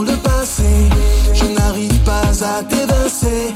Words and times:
le 0.00 0.16
passé. 0.16 0.88
Je 1.34 1.44
n'arrive 1.44 1.98
pas 2.00 2.30
à 2.44 2.62
t'évincer. 2.62 3.52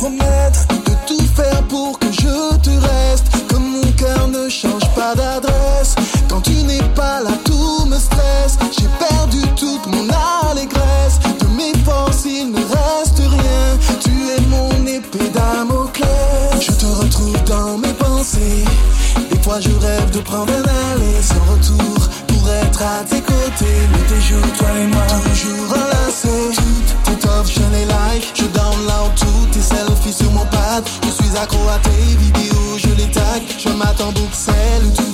Promettre, 0.00 0.66
de 0.86 0.94
tout 1.06 1.26
faire 1.36 1.62
pour 1.68 1.98
que 1.98 2.10
je 2.10 2.56
te 2.66 2.70
reste. 2.70 3.26
Que 3.48 3.56
mon 3.56 3.86
cœur 4.02 4.28
ne 4.28 4.48
change 4.48 4.88
pas 4.94 5.14
d'adresse. 5.14 5.94
Quand 6.28 6.40
tu 6.40 6.56
n'es 6.68 6.82
pas 6.94 7.20
là, 7.22 7.32
tout 7.44 7.84
me 7.86 7.98
stresse. 7.98 8.56
J'ai 8.76 8.88
perdu 9.06 9.42
toute 9.56 9.86
mon 9.92 10.06
allégresse. 10.48 11.16
De 11.40 11.46
mes 11.58 11.74
forces, 11.84 12.24
il 12.24 12.50
ne 12.50 12.62
reste 12.78 13.18
rien. 13.18 13.64
Tu 14.04 14.12
es 14.34 14.40
mon 14.48 14.70
épée 14.86 15.30
Damoclès. 15.34 16.60
Je 16.66 16.72
te 16.72 16.86
retrouve 16.86 17.44
dans 17.44 17.76
mes 17.76 17.94
pensées. 18.04 18.64
Des 19.30 19.38
fois, 19.42 19.60
je 19.60 19.72
rêve 19.86 20.10
de 20.12 20.20
prendre 20.20 20.52
un 20.52 20.92
aller 20.92 21.16
sans 21.20 21.44
retour 21.52 21.98
pour 22.26 22.44
être 22.64 22.82
à 22.82 23.04
tes 23.04 23.20
côtés. 23.20 23.80
Mais 23.92 24.04
tes 24.08 24.20
jours, 24.28 24.50
toi 24.56 24.68
et 24.82 24.86
moi, 24.86 25.06
toujours 25.08 25.89
accro 31.42 31.68
à 31.68 31.78
tes 31.78 32.16
vidéos, 32.16 32.78
je 32.78 32.88
les 32.88 33.10
tag. 33.10 33.42
Je 33.58 33.70
m'attends 33.70 34.12
donc 34.12 34.30
celle 34.32 34.84
où 34.84 34.92
tu 34.94 35.09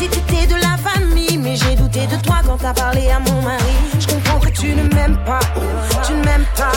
si 0.00 0.08
t'étais 0.08 0.46
de 0.46 0.54
la 0.54 0.76
famille. 0.78 1.36
Mais 1.38 1.56
j'ai 1.56 1.74
douté 1.76 2.06
de 2.06 2.16
toi 2.22 2.36
quand 2.44 2.56
t'as 2.56 2.72
parlé 2.72 3.10
à 3.10 3.18
mon 3.20 3.42
mari. 3.42 3.74
Je 3.98 4.06
comprends 4.06 4.40
que 4.40 4.50
tu 4.50 4.68
ne 4.68 4.82
m'aimes 4.94 5.18
pas, 5.24 5.40
tu 6.06 6.12
ne 6.12 6.24
m'aimes 6.24 6.46
pas, 6.56 6.72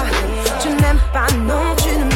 tu 0.61 0.69
ne 0.69 0.75
m'aimes 0.81 1.00
pas, 1.13 1.28
non, 1.47 1.75
tu 1.78 1.89
ne 1.89 2.03
m'aimes 2.03 2.09
pas. 2.09 2.12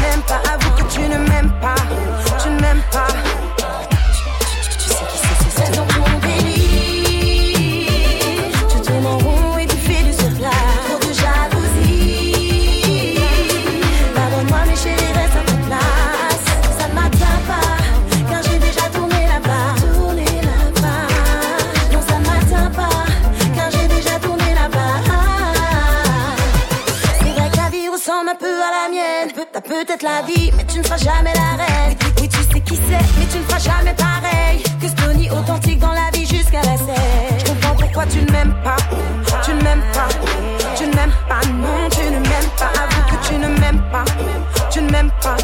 Mais 30.56 30.66
tu 30.66 30.80
ne 30.80 30.84
feras 30.84 30.98
jamais 30.98 31.34
la 31.34 31.64
reine. 31.64 31.98
Oui, 32.22 32.30
tu 32.30 32.38
sais 32.38 32.62
qui 32.62 32.76
c'est, 32.76 33.20
mais 33.20 33.26
tu 33.32 33.38
ne 33.40 33.44
feras 33.44 33.60
jamais 33.60 33.94
pareil. 33.94 34.64
Que 34.82 34.88
Stony 34.88 35.30
authentique 35.30 35.80
dans 35.80 35.92
la 35.92 36.10
vie 36.14 36.26
jusqu'à 36.26 36.62
la 36.62 36.78
scène. 36.78 37.40
Je 37.40 37.46
comprends 37.46 37.76
pourquoi 37.76 38.06
tu 38.06 38.20
ne 38.20 38.32
m'aimes 38.32 38.56
pas. 38.64 38.78
Tu 39.44 39.52
ne 39.52 39.62
m'aimes 39.62 39.84
pas. 39.94 40.08
Tu 40.76 40.84
ne 40.86 40.96
m'aimes 40.96 41.12
pas, 41.28 41.48
non, 41.48 41.90
tu 41.90 42.06
ne 42.06 42.20
m'aimes 42.20 42.52
pas. 42.58 42.72
Avoue 42.82 43.18
que 43.18 43.28
tu 43.28 43.34
ne 43.36 43.48
m'aimes 43.48 43.84
pas. 43.92 44.06
Tu 44.70 44.82
ne 44.82 44.90
m'aimes 44.90 45.12
pas. 45.22 45.38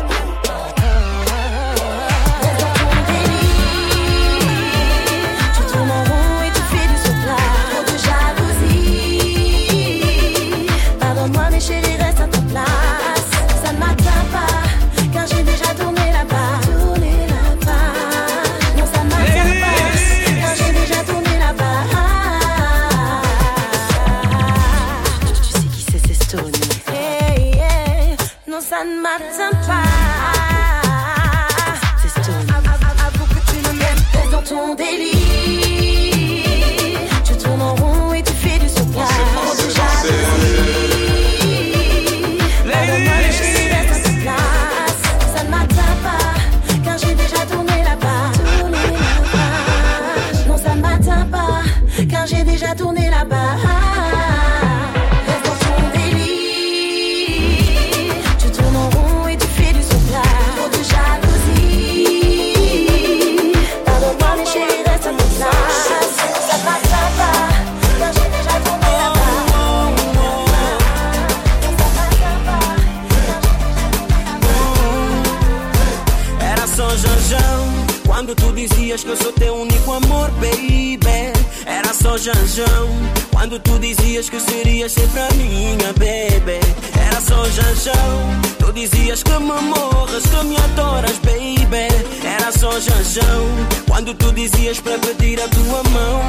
Dizias 84.13 84.29
que 84.29 84.39
serias 84.39 84.91
sempre 84.91 85.21
a 85.21 85.29
minha, 85.33 85.91
baby 85.93 86.59
Era 86.93 87.19
só 87.19 87.43
Janjão 87.45 88.41
Tu 88.59 88.71
dizias 88.73 89.23
que 89.23 89.31
me 89.31 89.59
morras, 89.61 90.23
que 90.23 90.43
me 90.45 90.55
adoras, 90.55 91.17
baby. 91.19 91.87
Era 92.23 92.51
só 92.51 92.79
Janjão 92.79 93.47
Quando 93.87 94.13
tu 94.13 94.31
dizias 94.31 94.79
para 94.79 94.99
pedir 94.99 95.41
a 95.41 95.47
tua 95.47 95.81
mão. 95.89 96.21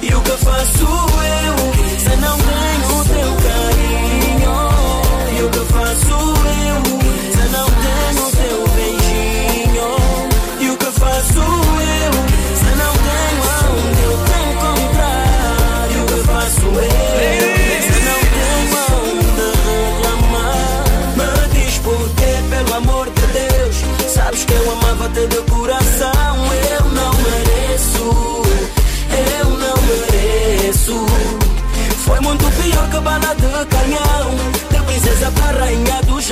E 0.00 0.14
o 0.14 0.20
que 0.22 0.30
faço 0.30 0.84
eu 0.84 1.56
Se 1.98 2.16
não 2.16 2.38
tenho 2.38 3.00
o 3.00 3.04
teu 3.04 3.36
carinho? 3.44 4.54
E 5.38 5.42
o 5.42 5.50
que 5.50 5.60
faço 5.72 6.10
eu 6.10 6.22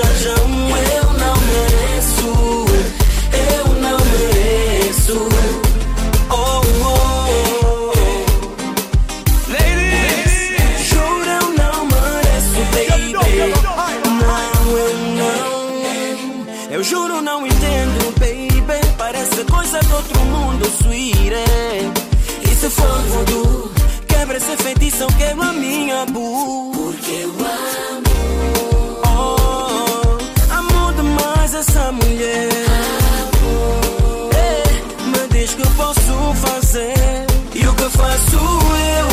chajão, 0.00 0.48
eu 0.94 1.12
não 1.12 1.36
mereço, 1.50 2.30
eu 3.32 3.66
não 3.74 3.98
mereço. 4.06 5.28
Oh, 6.30 6.62
oh, 6.84 6.86
oh. 6.86 7.92
Ladies, 9.52 10.88
juro 10.88 11.30
eu 11.40 11.46
não 11.60 11.84
mereço, 11.84 12.60
baby. 12.72 13.12
Não, 13.12 14.78
eu 14.78 14.92
não. 15.16 15.50
Eu 16.70 16.82
juro 16.82 17.20
não 17.20 17.46
entendo, 17.46 18.14
baby. 18.18 18.80
Parece 18.96 19.44
coisa 19.44 19.80
do 19.80 19.94
outro 19.96 20.20
mundo, 20.24 20.64
sweetie. 20.82 21.92
E 22.42 22.48
se 22.54 22.70
for 22.70 23.02
voodoo, 23.02 23.70
quebra 24.06 24.38
esse 24.38 24.56
feitiço, 24.56 25.06
queima 25.18 25.52
minha 25.52 26.06
bu. 26.06 26.72
Porque 26.72 27.10
eu 27.10 27.34
Que 38.00 38.06
faço 38.06 38.36
eu, 38.36 39.09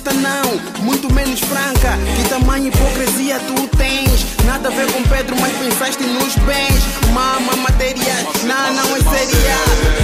honesta 0.00 0.12
não, 0.14 0.84
muito 0.84 1.12
menos 1.12 1.40
franca. 1.40 1.98
Que 2.16 2.28
tamanho 2.28 2.68
hipocrisia 2.68 3.38
tu 3.40 3.68
tens? 3.76 4.26
Nada 4.44 4.68
a 4.68 4.72
ver 4.72 4.90
com 4.92 5.02
Pedro, 5.02 5.36
mas 5.40 5.52
pensaste 5.56 6.02
nos 6.02 6.34
bens. 6.36 6.82
Mama, 7.12 7.56
matéria, 7.56 8.14
não, 8.44 8.74
não 8.74 8.96
é 8.96 9.00
seria. 9.00 9.56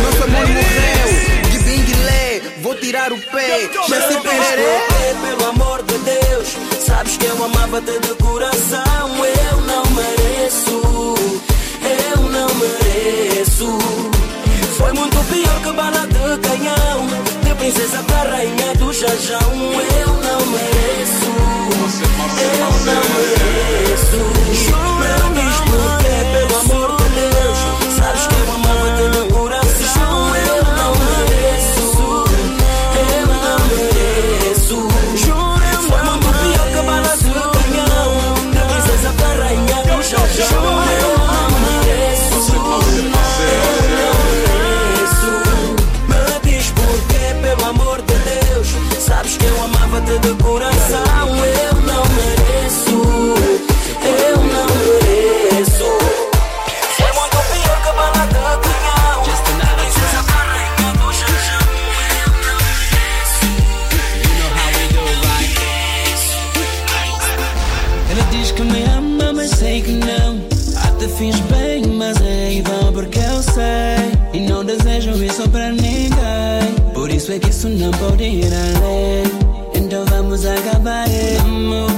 Nosso 0.03 0.25
amor 0.25 0.47
morreu, 0.49 1.51
de 1.51 1.59
binguilé. 1.61 2.43
Vou 2.63 2.75
tirar 2.75 3.13
o 3.13 3.19
pé, 3.19 3.71
já 3.89 4.09
se 4.09 4.21
pererê. 4.21 4.81
Porque, 4.89 5.27
pelo 5.27 5.51
amor 5.51 5.83
de 5.83 5.99
Deus, 5.99 6.57
sabes 6.85 7.17
que 7.17 7.27
eu 7.27 7.45
amava-te 7.45 7.99
de 8.01 8.15
coração. 8.23 9.11
Eu 9.51 9.61
não 9.63 9.85
mereço, 9.95 11.15
eu 11.83 12.23
não 12.23 12.49
mereço. 12.55 13.79
Foi 14.77 14.93
muito 14.93 15.17
pior 15.33 15.63
que 15.63 15.73
bala 15.73 16.07
de 16.07 16.49
canhão. 16.49 17.25
Princesa 17.67 18.01
pra 18.05 18.23
rainha 18.23 18.75
do 18.79 18.93
jajão. 18.93 19.41
Eu 19.99 20.07
não 20.07 20.47
mereço, 20.53 21.27
eu 22.41 22.59
não 22.87 23.03
mereço. 23.19 24.23
Não 24.71 25.33
diz 25.35 25.75
ir 78.20 78.52
além. 78.52 79.25
Então 79.75 80.04
vamos 80.06 80.44
acabar, 80.44 81.06
amor. 81.40 81.90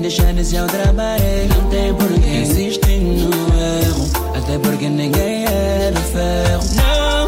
Deixar 0.00 0.36
esse 0.38 0.56
ao 0.56 0.66
trabalho. 0.66 1.22
Não 1.48 1.70
tem 1.70 1.94
por 1.94 2.08
que 2.20 2.36
insistir 2.42 3.00
no 3.00 3.30
erro. 3.58 4.10
Até 4.34 4.58
porque 4.58 4.88
ninguém 4.88 5.44
é 5.46 5.90
de 5.90 6.00
ferro. 6.00 6.62
Não, 6.76 7.23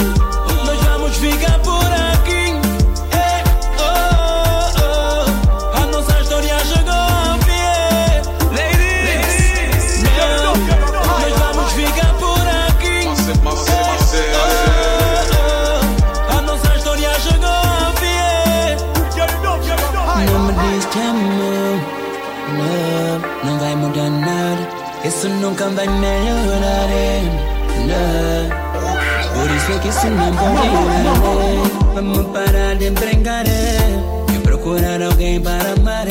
isso 29.88 30.06
não 30.10 30.32
pode. 30.32 31.94
Vamos 31.94 32.26
parar 32.32 32.76
de 32.76 32.90
brincar 32.90 33.46
é, 33.46 33.78
e 34.34 34.38
procurar 34.40 35.00
alguém 35.02 35.40
para 35.40 35.72
amar 35.72 36.08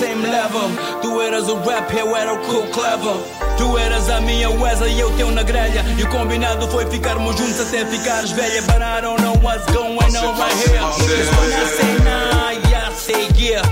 same 0.00 0.26
level. 0.26 0.70
Tu 1.02 1.20
eras 1.20 1.46
o 1.48 1.56
rap, 1.60 1.94
eu 1.94 2.16
era 2.16 2.32
o 2.32 2.38
cool 2.38 2.66
clever. 2.68 3.16
Tu 3.58 3.78
eras 3.78 4.08
a 4.08 4.20
minha 4.22 4.48
Wesley 4.48 4.94
e 4.94 5.00
eu 5.00 5.10
teu 5.16 5.30
na 5.30 5.42
grelha. 5.42 5.84
E 5.98 6.02
o 6.02 6.08
combinado 6.08 6.66
foi 6.68 6.86
ficarmos 6.86 7.36
juntos 7.36 7.60
até 7.60 7.84
ficares 7.84 8.30
velha. 8.30 8.62
But 8.62 8.80
I 8.80 9.02
don't 9.02 9.20
know 9.20 9.34
what's 9.42 9.66
going 9.72 9.98
on 9.98 10.38
right 10.38 10.56
here. 10.64 10.80
It's 11.20 11.30
when 11.36 11.52
I 11.52 11.66
say 11.76 11.92
nah, 12.02 12.70
yeah, 12.70 12.90
say 12.94 13.28
yeah. 13.36 13.62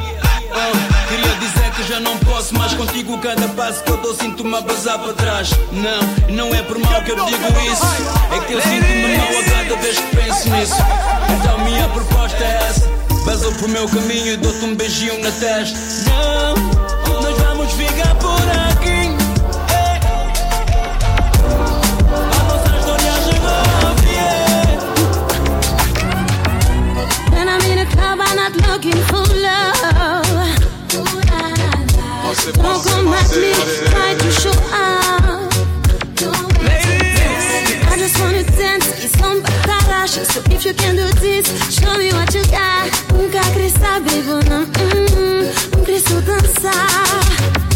Uh, 0.51 1.09
queria 1.09 1.35
dizer 1.41 1.71
que 1.75 1.83
já 1.85 1.99
não 2.01 2.17
posso 2.19 2.55
mais 2.59 2.75
contigo. 2.75 3.17
Cada 3.19 3.49
passo 3.49 3.83
que 3.83 3.91
eu 3.91 3.97
dou 3.97 4.15
sinto-me 4.15 4.55
a 4.55 4.61
basar 4.61 4.99
para 4.99 5.15
trás. 5.15 5.51
Não, 5.73 6.35
não 6.35 6.55
é 6.55 6.63
por 6.63 6.79
mal 6.79 7.03
que 7.05 7.13
eu 7.13 7.25
digo 7.25 7.47
isso. 7.73 7.87
É 8.37 8.41
que 8.45 8.53
eu 8.53 8.61
sinto-me 8.61 9.17
mal 9.17 9.29
a 9.29 9.45
cada 9.45 9.77
vez 9.81 9.99
que 9.99 10.17
penso 10.17 10.51
nisso. 10.51 10.77
Basou 13.49 13.61
pro 13.61 13.69
meu 13.69 13.89
caminho 13.89 14.35
e 14.35 14.37
dou-te 14.37 14.63
um 14.63 14.75
beijinho 14.75 15.23
na 15.23 15.31
testa. 15.31 15.79
Não, 16.11 16.55
nós 17.23 17.39
vamos 17.39 17.73
ficar 17.73 18.15
por 18.17 18.43
aqui. 18.43 19.17
Looking 28.67 29.03
for 29.05 29.27
love. 29.43 30.49
Don't 32.55 32.85
come 32.85 33.15
at 33.15 33.31
me, 33.37 33.53
try 33.91 34.15
to 34.15 34.31
show 34.31 34.53
up. 34.73 35.09
Just 38.09 38.23
wanna 38.23 38.43
dance, 38.43 38.89
it's 39.05 39.19
some 39.19 39.43
backlash. 39.43 40.25
So 40.33 40.41
if 40.51 40.65
you 40.65 40.73
can 40.73 40.97
do 40.97 41.07
this, 41.21 41.47
show 41.71 41.95
me 41.99 42.11
what 42.11 42.35
you 42.35 42.43
got. 42.47 42.89
Nunca 43.13 43.43
saber, 43.79 44.23
vou 44.23 44.43
não, 44.45 44.63
hum, 44.63 45.53
não 45.77 45.85
queria 45.85 46.01
só 46.01 46.19
dançar. 46.23 47.68